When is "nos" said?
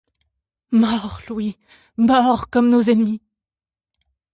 2.69-2.89